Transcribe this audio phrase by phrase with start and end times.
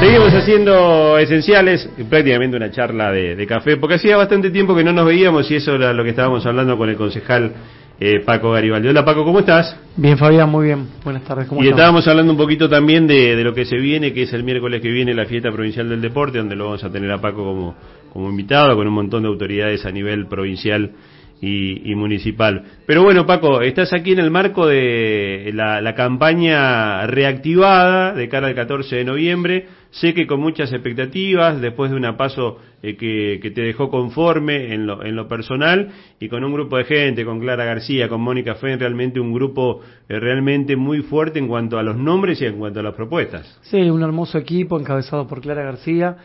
[0.00, 5.04] Seguimos haciendo esenciales, prácticamente una charla de, café, porque hacía bastante tiempo que no nos
[5.04, 7.52] veíamos y eso era lo que estábamos hablando con el concejal
[7.98, 8.86] eh, Paco Garibaldi.
[8.86, 9.76] Hola Paco, ¿cómo estás?
[9.96, 10.86] Bien Fabián, muy bien.
[11.02, 11.48] Buenas tardes.
[11.48, 14.44] ¿cómo y estábamos hablando un poquito también de, lo que se viene, que es el
[14.44, 17.42] miércoles que viene la fiesta provincial del deporte, donde lo vamos a tener a Paco
[17.44, 17.74] como,
[18.12, 20.92] como invitado, con un montón de autoridades a nivel provincial
[21.40, 22.64] y, municipal.
[22.86, 28.54] Pero bueno, Paco, estás aquí en el marco de la, campaña reactivada de cara al
[28.54, 29.66] 14 de noviembre.
[29.90, 34.86] Sé que con muchas expectativas, después de un paso eh, que, te dejó conforme en
[34.86, 38.54] lo, en lo personal y con un grupo de gente, con Clara García, con Mónica
[38.56, 42.58] Fen, realmente un grupo eh, realmente muy fuerte en cuanto a los nombres y en
[42.58, 43.58] cuanto a las propuestas.
[43.62, 46.16] Sí, un hermoso equipo encabezado por Clara García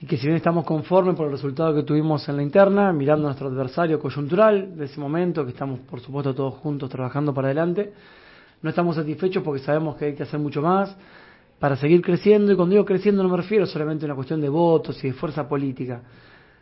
[0.00, 3.26] y que si bien estamos conformes por el resultado que tuvimos en la interna, mirando
[3.26, 7.48] a nuestro adversario coyuntural de ese momento, que estamos por supuesto todos juntos trabajando para
[7.48, 7.92] adelante,
[8.62, 10.96] no estamos satisfechos porque sabemos que hay que hacer mucho más
[11.58, 14.48] para seguir creciendo, y cuando digo creciendo no me refiero solamente a una cuestión de
[14.48, 16.02] votos y de fuerza política,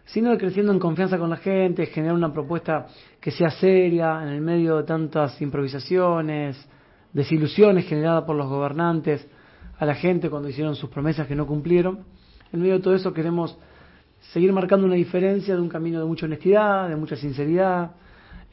[0.04, 2.86] sino de creciendo en confianza con la gente, generar una propuesta
[3.18, 6.68] que sea seria en el medio de tantas improvisaciones,
[7.12, 9.26] desilusiones generadas por los gobernantes
[9.78, 12.04] a la gente cuando hicieron sus promesas que no cumplieron
[12.52, 13.56] en medio de todo eso queremos
[14.32, 17.92] seguir marcando una diferencia de un camino de mucha honestidad, de mucha sinceridad,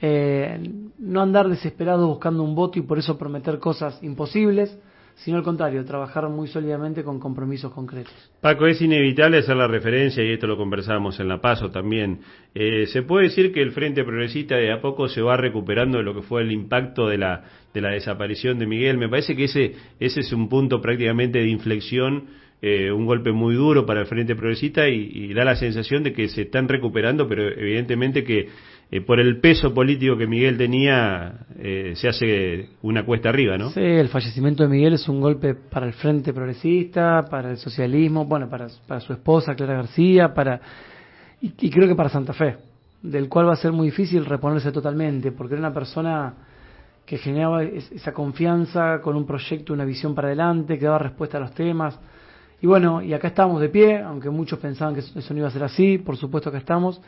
[0.02, 0.60] eh,
[0.98, 4.78] no andar desesperado buscando un voto y por eso prometer cosas imposibles,
[5.16, 8.14] sino al contrario, trabajar muy sólidamente con compromisos concretos.
[8.40, 12.22] Paco, es inevitable hacer la referencia, y esto lo conversábamos en La Paso también,
[12.56, 16.06] eh, se puede decir que el Frente Progresista de a poco se va recuperando de
[16.06, 18.98] lo que fue el impacto de la, de la desaparición de Miguel.
[18.98, 22.28] Me parece que ese, ese es un punto prácticamente de inflexión
[22.62, 26.28] eh, un golpe muy duro para el Frente Progresista y, da la sensación de que
[26.28, 28.50] se están recuperando, pero evidentemente que
[28.92, 33.70] eh, por el peso político que Miguel tenía eh, se hace una cuesta arriba, ¿no?
[33.70, 38.26] Sí, el fallecimiento de Miguel es un golpe para el Frente Progresista, para el socialismo,
[38.26, 40.60] bueno, para, su esposa Clara García, para
[41.40, 42.58] y, y creo que para Santa Fe,
[43.02, 46.34] del cual va a ser muy difícil reponerse totalmente, porque era una persona
[47.06, 51.40] que generaba esa confianza con un proyecto, una visión para adelante, que daba respuesta a
[51.40, 51.98] los temas
[52.62, 55.52] y bueno, y acá estamos de pie, aunque muchos pensaban que eso no iba a
[55.52, 57.02] ser así, por supuesto que estamos,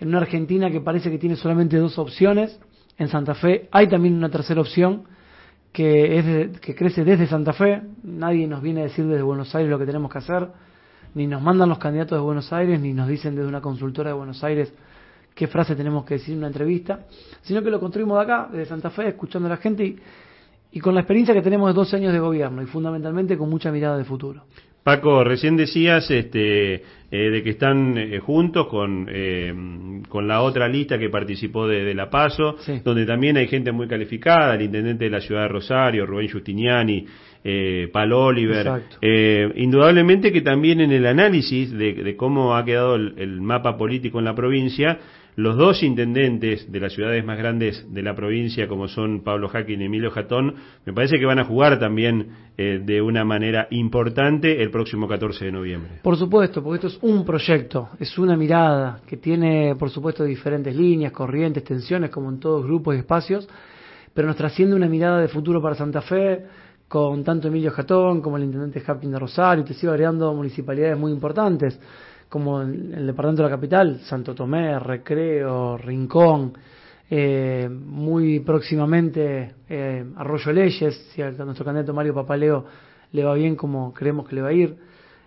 [0.00, 2.58] en una Argentina que parece que tiene solamente dos opciones.
[2.96, 5.04] En Santa Fe hay también una tercera opción
[5.72, 7.82] que, es que crece desde Santa Fe.
[8.02, 10.48] Nadie nos viene a decir desde Buenos Aires lo que tenemos que hacer,
[11.14, 14.16] ni nos mandan los candidatos de Buenos Aires, ni nos dicen desde una consultora de
[14.16, 14.72] Buenos Aires
[15.32, 17.06] qué frase tenemos que decir en una entrevista,
[17.42, 19.96] sino que lo construimos de acá, desde Santa Fe, escuchando a la gente y,
[20.72, 23.70] y con la experiencia que tenemos de 12 años de gobierno y fundamentalmente con mucha
[23.70, 24.42] mirada de futuro.
[24.88, 29.52] Paco, recién decías este, eh, de que están eh, juntos con, eh,
[30.08, 34.54] con la otra lista que participó de, La Paso, donde también hay gente muy calificada,
[34.54, 37.04] el intendente de la ciudad de Rosario, Rubén Justiniani,
[37.50, 38.82] eh, Pal Oliver.
[39.56, 44.34] indudablemente que también en el análisis de, cómo ha quedado el, mapa político en la
[44.34, 44.98] provincia,
[45.34, 49.80] los dos intendentes de las ciudades más grandes de la provincia, como son Pablo Jaquín
[49.80, 52.26] y Emilio Jatón, me parece que van a jugar también
[52.58, 55.90] eh, de una manera importante el próximo 14 de noviembre.
[56.02, 60.76] Por supuesto, porque esto es un proyecto, es una mirada que tiene, por supuesto, diferentes
[60.76, 63.48] líneas, corrientes, tensiones, como en todos grupos y espacios,
[64.12, 66.44] pero nos trasciende una mirada de futuro para Santa Fe,
[66.88, 71.12] con tanto Emilio Jatón como el intendente Japin de Rosario, te sigo agregando municipalidades muy
[71.12, 71.78] importantes
[72.28, 76.52] como el departamento de la capital, Santo Tomé, Recreo, Rincón,
[77.10, 82.66] eh, muy próximamente eh, Arroyo Leyes, si a nuestro candidato Mario Papaleo
[83.12, 84.76] le va bien como creemos que le va a ir,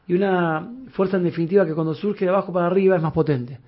[0.08, 3.60] y una fuerza en definitiva que cuando surge de abajo para arriba es más potente,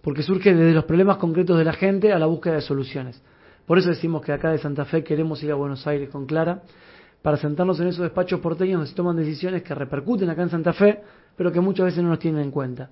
[0.00, 3.22] porque surge desde los problemas concretos de la gente a la búsqueda de soluciones.
[3.66, 6.62] Por eso decimos que acá de Santa Fe queremos ir a Buenos Aires con Clara,
[7.22, 10.72] para sentarnos en esos despachos porteños donde se toman decisiones que repercuten acá en Santa
[10.72, 11.00] Fe,
[11.36, 12.90] pero que muchas veces no nos tienen en cuenta.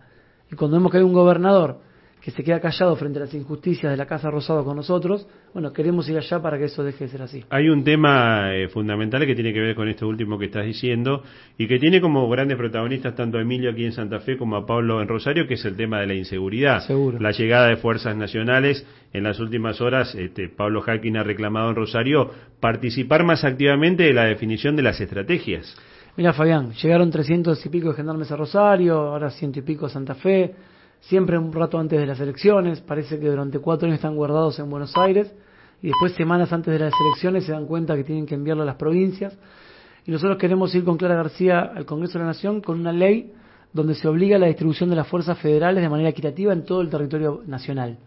[0.50, 1.78] Y cuando vemos que hay un gobernador
[2.20, 5.72] que se queda callado frente a las injusticias de la Casa Rosado con nosotros, bueno,
[5.72, 7.44] queremos ir allá para que eso deje de ser así.
[7.48, 11.22] Hay un tema eh, fundamental que tiene que ver con esto último que estás diciendo
[11.56, 14.66] y que tiene como grandes protagonistas tanto a Emilio aquí en Santa Fe como a
[14.66, 16.80] Pablo en Rosario, que es el tema de la inseguridad.
[16.80, 17.18] Seguro.
[17.18, 18.86] La llegada de fuerzas nacionales.
[19.12, 22.30] En las últimas horas, este, Pablo Hacking ha reclamado en Rosario
[22.60, 25.76] participar más activamente de la definición de las estrategias.
[26.16, 29.88] Mira, Fabián, llegaron 300 y pico de gendarmes a Rosario, ahora ciento y pico a
[29.88, 30.54] Santa Fe
[31.00, 34.70] siempre un rato antes de las elecciones, parece que durante cuatro años están guardados en
[34.70, 35.32] Buenos Aires
[35.82, 38.66] y después semanas antes de las elecciones se dan cuenta que tienen que enviarlo a
[38.66, 39.36] las provincias.
[40.06, 43.32] Y nosotros queremos ir con Clara García al Congreso de la Nación con una ley
[43.72, 46.80] donde se obliga a la distribución de las fuerzas federales de manera equitativa en todo
[46.80, 47.98] el territorio nacional.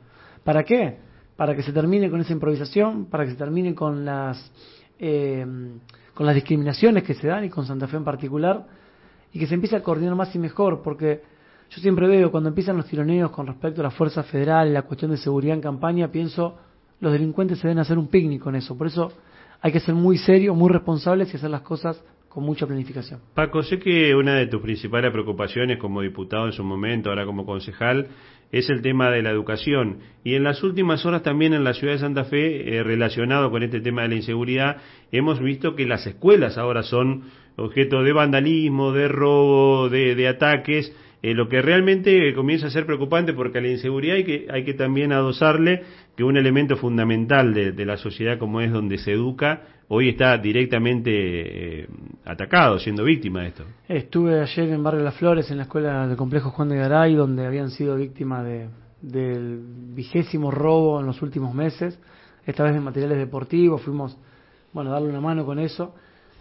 [0.44, 0.98] ¿Para qué?
[1.36, 4.52] Para que se termine con esa improvisación, para que se termine con las,
[5.00, 5.46] eh,
[6.14, 8.66] con las discriminaciones que se dan y con Santa Fe en particular
[9.32, 11.22] y que se empiece a coordinar más y mejor, porque
[11.76, 15.10] yo siempre veo cuando empiezan los tironeos con respecto a la fuerza federal, la cuestión
[15.12, 16.56] de seguridad en campaña, pienso,
[17.00, 18.78] los delincuentes se deben hacer un picnic con eso.
[18.78, 19.12] Por eso
[19.60, 23.22] hay que ser muy serios, muy responsables y hacer las cosas con mucha planificación.
[23.34, 27.46] Paco, sé que una de tus principales preocupaciones como diputado en su momento, ahora como
[27.46, 28.08] concejal,
[28.52, 29.98] es el tema de la educación.
[30.24, 33.64] Y en las últimas horas también en la ciudad de Santa Fe, eh, relacionado con
[33.64, 34.78] este tema de la inseguridad,
[35.12, 37.24] hemos visto que las escuelas ahora son
[37.56, 43.32] objeto de vandalismo, de robo, de, ataques, eh, lo que realmente comienza a ser preocupante
[43.32, 45.82] porque a la inseguridad hay que, hay que también adosarle
[46.18, 51.12] que un elemento fundamental de, la sociedad como es donde se educa, hoy está directamente
[51.84, 51.88] eh,
[52.26, 53.64] atacado, siendo víctima de esto.
[53.88, 57.46] Estuve ayer en Barrio Las Flores, en la escuela del complejo Juan de Garay, donde
[57.46, 58.68] habían sido víctimas de,
[59.02, 59.62] del
[59.96, 61.98] vigésimo robo en los últimos meses,
[62.46, 64.18] esta vez de materiales deportivos, fuimos,
[64.74, 65.96] bueno, a darle una mano con eso.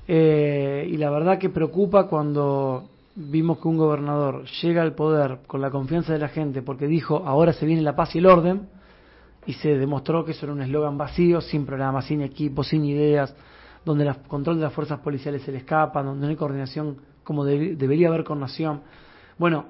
[0.08, 5.60] Eh, y la verdad que preocupa cuando vimos que un gobernador llega al poder con
[5.60, 8.68] la confianza de la gente porque dijo ahora se viene la paz y el orden,
[9.46, 13.34] y se demostró que eso era un eslogan vacío, sin programa, sin equipo, sin ideas,
[13.84, 17.44] donde el control de las fuerzas policiales se le escapa, donde no hay coordinación como
[17.44, 18.82] debería haber con nación.
[19.38, 19.66] Bueno,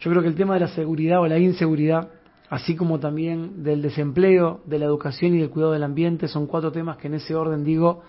[0.00, 2.10] yo creo que el tema de la seguridad o la inseguridad,
[2.50, 6.70] así como también del desempleo, de la educación y del cuidado del ambiente, son cuatro
[6.70, 8.02] temas que en ese orden digo,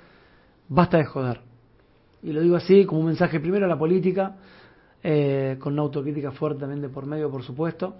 [0.68, 1.42] basta de joder.
[2.22, 4.36] Y lo digo así, como un mensaje primero a la política,
[5.09, 7.95] eh, con una autocrítica fuerte también de por medio, por supuesto,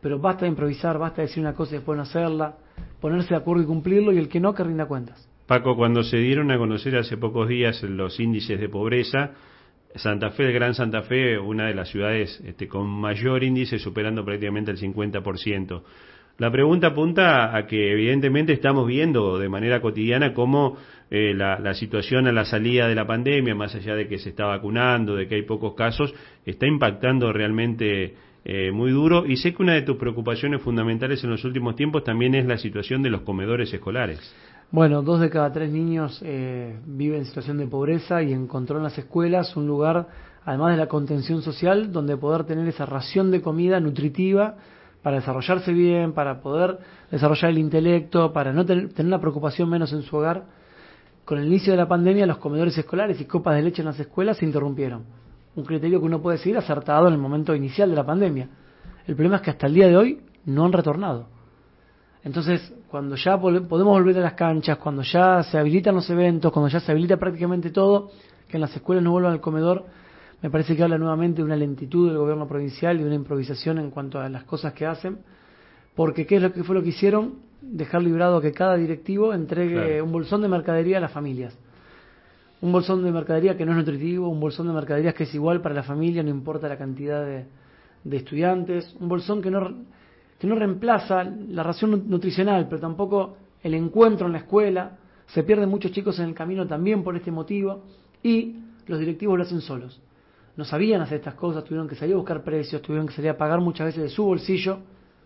[0.00, 2.56] pero basta de improvisar, basta de decir una cosa y después no hacerla,
[3.00, 5.28] ponerse de acuerdo y cumplirlo y el que no, que rinda cuentas.
[5.46, 9.34] Paco, cuando se dieron a conocer hace pocos días los índices de pobreza,
[9.94, 14.24] Santa Fe, el Gran Santa Fe, una de las ciudades este, con mayor índice, superando
[14.24, 15.82] prácticamente el 50%.
[16.38, 20.76] La pregunta apunta a que evidentemente estamos viendo de manera cotidiana cómo
[21.10, 24.46] eh, la, situación a la salida de la pandemia, más allá de que se está
[24.46, 26.14] vacunando, de que hay pocos casos,
[26.46, 28.14] está impactando realmente
[28.44, 32.04] eh, muy duro y sé que una de tus preocupaciones fundamentales en los últimos tiempos
[32.04, 34.20] también es la situación de los comedores escolares.
[34.70, 38.84] Bueno, dos de cada tres niños eh, viven en situación de pobreza y encontró en
[38.84, 40.06] las escuelas un lugar,
[40.44, 44.54] además de la contención social, donde poder tener esa ración de comida nutritiva
[45.02, 46.78] para desarrollarse bien, para poder
[47.10, 50.44] desarrollar el intelecto, para no tener, una preocupación menos en su hogar.
[51.24, 54.00] Con el inicio de la pandemia, los comedores escolares y copas de leche en las
[54.00, 55.04] escuelas se interrumpieron
[55.58, 58.48] un criterio que uno puede seguir acertado en el momento inicial de la pandemia.
[59.06, 61.26] El problema es que hasta el día de hoy no han retornado.
[62.22, 66.68] Entonces, cuando ya podemos volver a las canchas, cuando ya se habilitan los eventos, cuando
[66.68, 68.10] ya se habilita prácticamente todo,
[68.48, 69.86] que en las escuelas no vuelvan al comedor,
[70.42, 73.78] me parece que habla nuevamente de una lentitud del gobierno provincial y de una improvisación
[73.78, 75.18] en cuanto a las cosas que hacen,
[75.94, 77.40] porque ¿qué es lo que fue lo que hicieron?
[77.60, 81.58] Dejar librado que cada directivo entregue un bolsón de mercadería a las familias
[82.60, 85.60] un bolsón de mercadería que no es nutritivo, un bolsón de mercaderías que es igual
[85.60, 87.46] para la familia, no importa la cantidad de,
[88.16, 89.84] estudiantes, un bolsón que no,
[90.38, 95.68] que no reemplaza la ración nutricional, pero tampoco el encuentro en la escuela, se pierden
[95.68, 97.84] muchos chicos en el camino también por este motivo,
[98.22, 98.56] y
[98.86, 100.00] los directivos lo hacen solos.
[100.58, 103.38] No sabían hacer estas cosas, tuvieron que salir a buscar precios, tuvieron que salir a
[103.38, 104.80] pagar muchas veces de su bolsillo,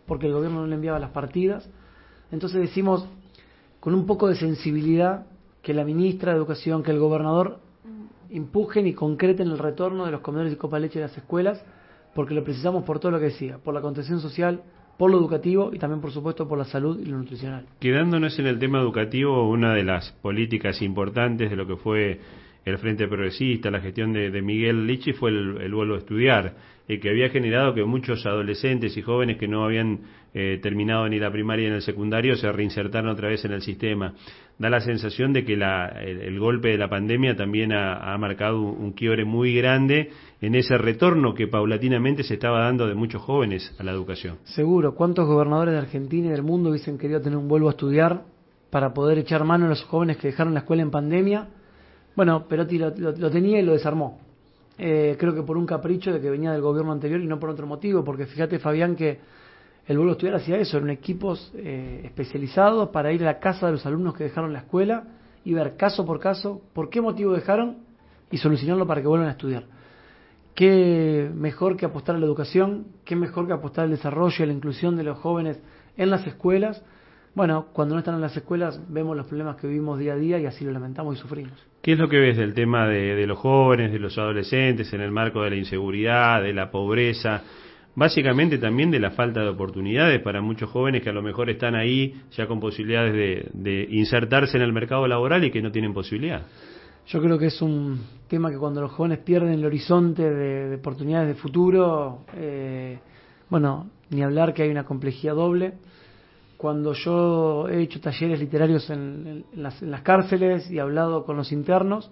[0.07, 1.67] porque el gobierno no le enviaba las partidas.
[2.31, 3.09] Entonces decimos,
[3.81, 5.25] con un poco de sensibilidad,
[5.63, 7.61] que la ministra de Educación, que el gobernador
[8.29, 11.65] empujen y concreten el retorno de los comedores y copa leche de las escuelas,
[12.15, 14.63] porque lo precisamos por todo lo que decía, por la contención social,
[14.99, 17.65] por lo educativo y también, por supuesto, por la salud y lo nutricional.
[17.81, 22.21] Quedándonos en el tema educativo, una de las políticas importantes de lo que fue
[22.65, 26.55] el Frente Progresista, la gestión de, Miguel Lichi fue el, vuelo a estudiar,
[26.87, 30.01] eh, que había generado que muchos adolescentes y jóvenes que no habían
[30.35, 34.15] eh, terminado ni la primaria ni el secundario se reinsertaron otra vez en el sistema.
[34.59, 39.25] Da la sensación de que el, golpe de la pandemia también ha, marcado un, quiebre
[39.25, 43.91] muy grande en ese retorno que paulatinamente se estaba dando de muchos jóvenes a la
[43.91, 44.39] educación.
[44.45, 48.23] Seguro, ¿cuántos gobernadores de Argentina y del mundo hubiesen querido tener un vuelo a estudiar
[48.71, 51.49] para poder echar mano a los jóvenes que dejaron la escuela en pandemia?
[52.15, 54.19] Bueno, Perotti lo, lo, tenía y lo desarmó.
[54.79, 57.51] Eh, creo que por un capricho de que venía del gobierno anterior y no por
[57.51, 59.21] otro motivo, porque fíjate Fabián que
[59.87, 63.73] el vuelo estudiar hacía eso, eran equipos eh, especializados para ir a la casa de
[63.73, 65.05] los alumnos que dejaron la escuela
[65.45, 67.79] y ver caso por caso por qué motivo dejaron
[68.31, 69.65] y solucionarlo para que vuelvan a estudiar.
[70.55, 74.47] Qué mejor que apostar a la educación, qué mejor que apostar al desarrollo y a
[74.47, 75.61] la inclusión de los jóvenes
[75.97, 76.83] en las escuelas
[77.35, 80.39] bueno, cuando no están en las escuelas vemos los problemas que vivimos día a día
[80.39, 81.72] y así lo lamentamos y sufrimos.
[81.83, 85.11] ¿Qué es lo que ves del tema de, los jóvenes, de los adolescentes, en el
[85.11, 87.43] marco de la inseguridad, de la pobreza?
[87.97, 91.75] Básicamente también de la falta de oportunidades para muchos jóvenes que a lo mejor están
[91.75, 96.43] ahí ya con posibilidades de, insertarse en el mercado laboral y que no tienen posibilidad.
[97.09, 97.99] Yo creo que es un
[98.29, 103.01] tema que cuando los jóvenes pierden el horizonte de, oportunidades de futuro, eh,
[103.51, 105.73] bueno, ni hablar que hay una complejidad doble.
[106.63, 112.09] Cuando yo he hecho talleres literarios en, las, cárceles y hablado con los internos,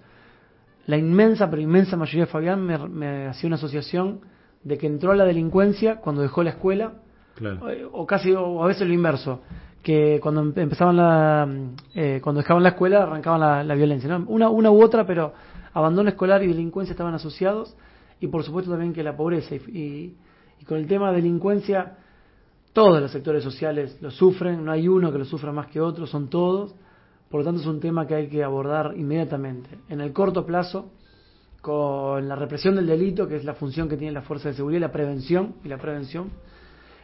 [0.87, 4.23] la inmensa, pero inmensa mayoría de Fabián me, hacía una asociación
[4.64, 6.95] de que entró a la delincuencia cuando dejó la escuela,
[7.40, 9.40] eh, o, casi, o a veces lo inverso,
[9.85, 11.49] que cuando empezaban la,
[11.95, 15.33] eh, cuando dejaban la escuela arrancaban la, violencia, una, una u otra, pero
[15.73, 17.76] abandono escolar y delincuencia estaban asociados,
[18.19, 20.16] y por supuesto también que la pobreza y
[20.61, 21.97] y con el tema de delincuencia,
[22.72, 26.06] todos los sectores sociales lo sufren, no hay uno que lo sufra más que otro,
[26.06, 26.74] son todos.
[27.28, 29.70] Por lo tanto, es un tema que hay que abordar inmediatamente.
[29.88, 30.90] En el corto plazo,
[31.60, 34.80] con la represión del delito, que es la función que tiene la fuerza de seguridad,
[34.80, 36.30] la prevención y la prevención.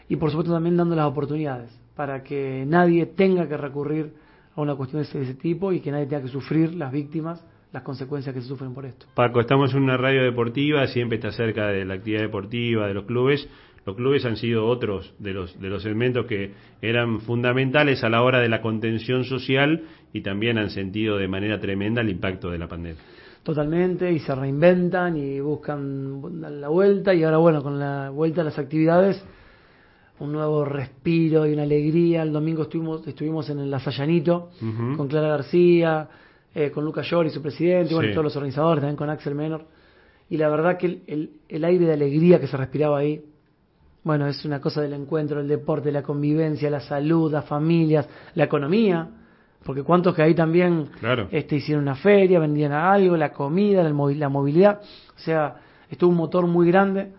[0.09, 4.15] Y por supuesto también dando las oportunidades para que nadie tenga que recurrir
[4.55, 7.83] a una cuestión de ese tipo y que nadie tenga que sufrir las víctimas las
[7.83, 9.07] consecuencias que se sufren por esto.
[9.15, 13.05] Paco, estamos en una radio deportiva, siempre está cerca de la actividad deportiva, de los
[13.05, 13.47] clubes.
[13.87, 16.53] Los clubes han sido otros de los, de los elementos que
[16.83, 21.61] eran fundamentales a la hora de la contención social y también han sentido de manera
[21.61, 23.01] tremenda el impacto de la pandemia.
[23.45, 26.21] Totalmente, y se reinventan y buscan
[26.61, 29.25] la vuelta, y ahora bueno, con la vuelta a las actividades,
[30.19, 32.23] un nuevo respiro y una alegría.
[32.23, 34.51] El domingo estuvimos, estuvimos en el Lasallanito
[34.97, 36.09] con Clara García,
[36.53, 39.65] eh, con Lucas Llori, su presidente, y bueno, todos los organizadores, también con Axel Menor.
[40.29, 43.23] Y la verdad que el, el, aire de alegría que se respiraba ahí,
[44.07, 48.45] bueno, es una cosa del encuentro, el deporte, la convivencia, la salud, las familias, la
[48.45, 49.09] economía,
[49.65, 50.91] porque cuántos que ahí también
[51.33, 55.57] este, hicieron una feria, vendían algo, la comida, la, movilidad, o sea,
[55.91, 57.15] estuvo un motor muy grande.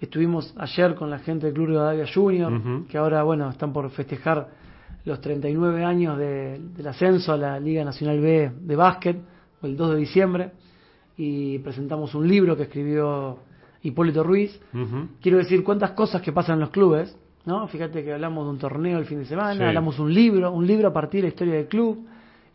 [0.00, 2.52] Estuvimos ayer con la gente del Club Rivadavia Junior,
[2.88, 4.48] que ahora, bueno, están por festejar
[5.04, 9.16] los 39 años del ascenso a la Liga Nacional B de básquet,
[9.62, 10.50] el 2 de diciembre,
[11.16, 13.38] y presentamos un libro que escribió
[13.86, 14.60] Hipólito Ruiz.
[15.22, 17.68] Quiero decir cuántas cosas que pasan en los clubes, ¿no?
[17.68, 20.88] Fíjate que hablamos de un torneo el fin de semana, hablamos un libro, un libro
[20.88, 22.04] a partir de la historia del club,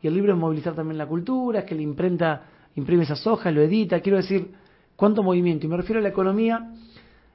[0.02, 2.44] y el libro es movilizar también la cultura, es que la imprenta
[2.76, 4.50] imprime esas hojas, lo edita, quiero decir
[4.96, 6.72] cuánto movimiento, y me refiero a la economía,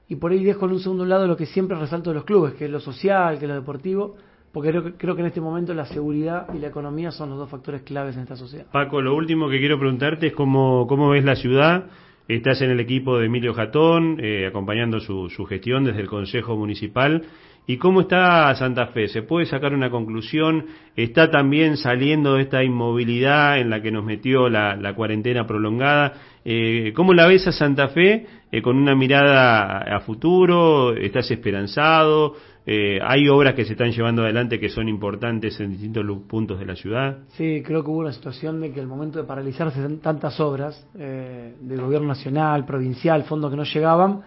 [0.09, 2.55] y por ahí dejo en un segundo lado lo que siempre resalto de los clubes,
[2.55, 4.17] que es lo social, que es lo deportivo,
[4.53, 7.51] porque creo, creo, que en este momento la seguridad y la economía son los dos
[7.51, 8.67] factores claves en esta sociedad.
[8.73, 11.87] Paco, lo último que quiero preguntarte es cómo, cómo ves la ciudad.
[12.29, 17.23] Estás en el equipo de Emilio Jatón, eh, acompañando su, gestión desde el Consejo Municipal.
[17.69, 19.07] ¿Y cómo está Santa Fe?
[19.07, 20.67] ¿Se puede sacar una conclusión?
[20.97, 26.15] ¿Está también saliendo de esta inmovilidad en la que nos metió la cuarentena prolongada?
[26.49, 30.95] Eh, ¿Cómo la ves a Santa Fe eh, con una mirada a futuro?
[30.95, 32.37] ¿Estás esperanzado?
[32.69, 36.67] Eh, ¿Hay obras que se están llevando adelante que son importantes en distintos puntos de
[36.67, 37.19] la ciudad?
[37.37, 41.55] Sí, creo que hubo una situación de que el momento de paralizarse tantas obras eh,
[41.61, 44.21] del gobierno nacional, provincial, fondos que no llegaban,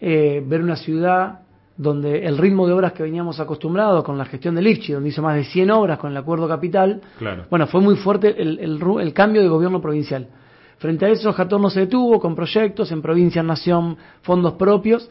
[0.00, 1.40] eh, ver una ciudad
[1.76, 5.22] donde el ritmo de obras que veníamos acostumbrados con la gestión del IFCHI, donde hizo
[5.22, 7.00] más de 100 obras con el acuerdo capital,
[7.48, 10.26] bueno, fue muy fuerte el, el, cambio de gobierno provincial.
[10.78, 15.10] Frente a eso, Jatón no se detuvo con proyectos en provincia, nación, fondos propios,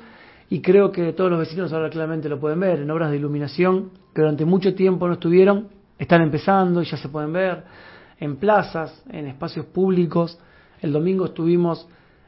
[0.50, 3.92] y creo que todos los vecinos ahora claramente lo pueden ver en obras de iluminación
[4.16, 5.68] que durante mucho tiempo no estuvieron,
[6.00, 7.64] están empezando y ya se pueden ver
[8.20, 10.40] en plazas, en espacios públicos.
[10.82, 11.88] El domingo estuvimos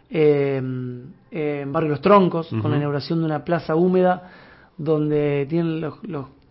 [0.10, 4.32] eh, en Barrio Los Troncos con la inauguración de una plaza húmeda
[4.78, 5.96] donde tienen los,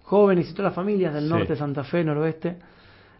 [0.05, 2.57] jóvenes y todas las familias del norte de Santa Fe, noroeste,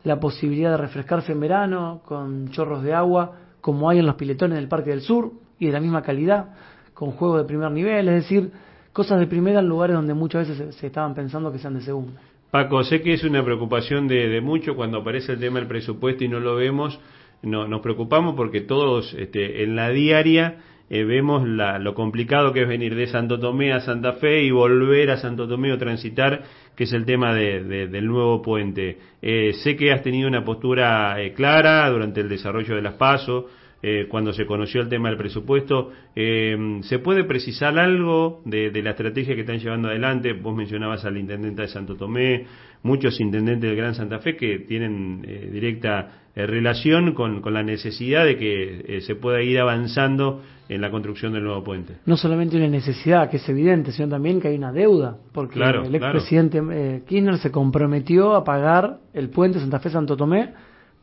[0.05, 4.57] la posibilidad de refrescarse en verano con chorros de agua como hay en los piletones
[4.57, 6.55] del Parque del Sur y de la misma calidad
[6.95, 8.51] con juegos de primer nivel, es decir,
[8.93, 12.21] cosas de primera en lugares donde muchas veces se, estaban pensando que sean de segunda.
[12.51, 16.25] Paco, sé que es una preocupación de, de mucho cuando aparece el tema del presupuesto
[16.25, 16.99] y no lo vemos,
[17.43, 20.59] no, nos preocupamos porque todos este, en la diaria
[20.91, 24.51] eh, vemos la, lo complicado que es venir de Santo Tomé a Santa Fe y
[24.51, 26.43] volver a Santo Tomé o transitar,
[26.75, 28.99] que es el tema de, del nuevo puente.
[29.21, 33.47] Eh, sé que has tenido una postura eh, clara durante el desarrollo de las PASO,
[33.81, 35.93] eh, cuando se conoció el tema del presupuesto.
[36.17, 40.33] Eh, ¿Se puede precisar algo de, la estrategia que están llevando adelante?
[40.33, 42.45] Vos mencionabas al intendente de Santo Tomé,
[42.83, 48.37] muchos intendentes del Gran Santa Fe que tienen eh, directa relación con, la necesidad de
[48.37, 51.95] que se pueda ir avanzando en la construcción del nuevo puente.
[52.07, 55.95] No solamente una necesidad, que es evidente, sino también que hay una deuda, porque el
[55.97, 60.53] expresidente Kirchner se comprometió a pagar el puente Santa Fe-Santo Tomé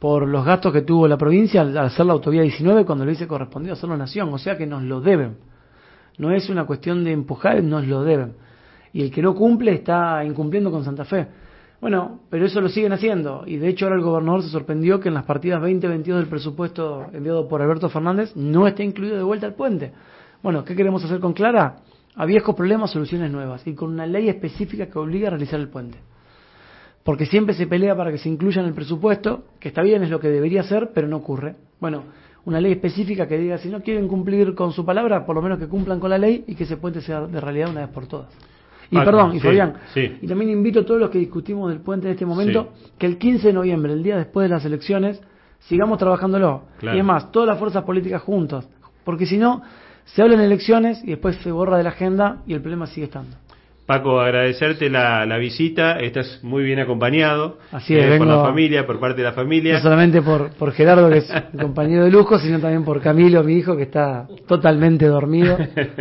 [0.05, 3.25] por los gastos que tuvo la provincia al hacer la autovía 19 cuando le dice
[3.25, 5.38] correspondió hacerlo nación, o sea que nos lo deben.
[6.19, 8.35] No es una cuestión de empujar, nos lo deben.
[8.93, 11.25] Y el que no cumple está incumpliendo con Santa Fe.
[11.81, 13.45] Bueno, pero eso lo siguen haciendo.
[13.47, 17.07] Y de hecho ahora el gobernador se sorprendió que en las partidas 2022 del presupuesto
[17.12, 19.91] enviado por Alberto Fernández no está incluido de vuelta el puente.
[20.43, 21.77] Bueno, ¿qué queremos hacer con Clara?
[22.15, 23.65] A viejos problemas, soluciones nuevas.
[23.65, 25.97] Y con una ley específica que obliga a realizar el puente.
[27.05, 30.09] Porque siempre se pelea para que se incluya en el presupuesto, que está bien, es
[30.09, 31.55] lo que debería ser, pero no ocurre.
[31.79, 32.01] Bueno,
[32.45, 35.59] una ley específica que diga, si no quieren cumplir con su palabra, por lo menos
[35.59, 38.07] que cumplan con la ley y que ese puente sea de realidad una vez por
[38.07, 38.29] todas.
[38.89, 42.13] Y perdón, y Fabián, y también invito a todos los que discutimos del puente en
[42.13, 45.21] este momento, que el 15 de noviembre, el día después de las elecciones,
[45.59, 46.63] sigamos trabajándolo.
[46.81, 48.67] Y es más, todas las fuerzas políticas juntos.
[49.03, 49.62] Porque si no,
[50.05, 53.38] se hablan elecciones y después se borra de la agenda y el problema sigue estando.
[53.85, 58.99] Paco, agradecerte la, visita, estás muy bien acompañado Así es, eh, por la familia, por
[58.99, 59.73] parte de la familia.
[59.73, 63.43] No solamente por, por Gerardo, que es un compañero de lujo, sino también por Camilo,
[63.43, 65.55] mi hijo, que está totalmente dormido.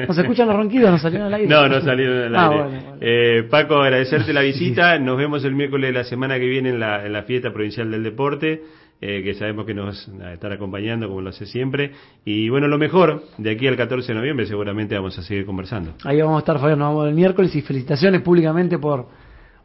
[0.08, 0.90] ¿Nos escuchan los ronquidos?
[0.90, 1.48] ¿No salieron al aire?
[1.48, 2.80] No, no salieron al ah, aire.
[3.02, 6.80] Eh, Paco, agradecerte la visita, nos vemos el miércoles de la semana que viene en
[6.80, 8.62] la, en la fiesta provincial del deporte.
[9.00, 11.92] Eh, que sabemos que nos va a estar acompañando como lo hace siempre.
[12.24, 15.94] Y bueno, lo mejor, de aquí al 14 de noviembre seguramente vamos a seguir conversando.
[16.04, 19.06] Ahí vamos a estar, Fabián, nos vamos el miércoles y felicitaciones públicamente por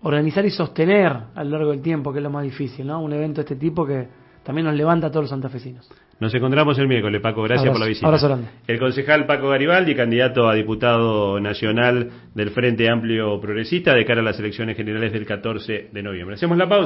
[0.01, 3.01] organizar y sostener a lo largo del tiempo, que es lo más difícil, ¿no?
[3.01, 4.07] Un evento de este tipo que
[4.43, 5.89] también nos levanta a todos los santafesinos.
[6.19, 7.43] Nos encontramos el miércoles, Paco.
[7.43, 8.39] Gracias por la visita.
[8.67, 14.23] El concejal Paco Garibaldi, candidato a diputado nacional del Frente Amplio Progresista de cara a
[14.23, 16.35] las elecciones generales del 14 de noviembre.
[16.35, 16.77] Hacemos la pausa.